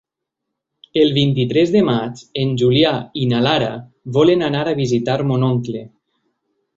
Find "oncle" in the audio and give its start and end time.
5.51-5.85